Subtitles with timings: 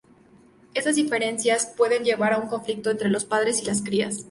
[0.73, 4.19] Estas diferencias pueden llevar a un conflicto entre los padres y las crías.